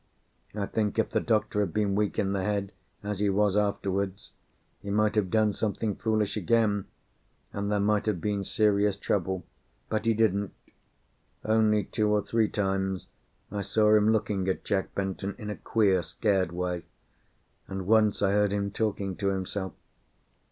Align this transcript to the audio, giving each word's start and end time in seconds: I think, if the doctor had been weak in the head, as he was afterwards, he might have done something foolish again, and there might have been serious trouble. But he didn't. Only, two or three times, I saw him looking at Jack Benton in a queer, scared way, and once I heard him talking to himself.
I 0.55 0.65
think, 0.65 0.97
if 0.97 1.11
the 1.11 1.19
doctor 1.19 1.59
had 1.59 1.75
been 1.75 1.93
weak 1.93 2.17
in 2.17 2.33
the 2.33 2.43
head, 2.43 2.71
as 3.03 3.19
he 3.19 3.29
was 3.29 3.55
afterwards, 3.55 4.31
he 4.81 4.89
might 4.89 5.13
have 5.13 5.29
done 5.29 5.53
something 5.53 5.93
foolish 5.95 6.35
again, 6.35 6.85
and 7.53 7.71
there 7.71 7.79
might 7.79 8.07
have 8.07 8.19
been 8.19 8.43
serious 8.43 8.97
trouble. 8.97 9.45
But 9.89 10.05
he 10.05 10.15
didn't. 10.15 10.55
Only, 11.45 11.83
two 11.83 12.09
or 12.09 12.23
three 12.23 12.47
times, 12.49 13.09
I 13.51 13.61
saw 13.61 13.93
him 13.95 14.11
looking 14.11 14.47
at 14.47 14.63
Jack 14.63 14.95
Benton 14.95 15.35
in 15.37 15.51
a 15.51 15.55
queer, 15.55 16.01
scared 16.01 16.51
way, 16.51 16.81
and 17.67 17.85
once 17.85 18.23
I 18.23 18.31
heard 18.31 18.51
him 18.51 18.71
talking 18.71 19.15
to 19.17 19.27
himself. 19.27 19.73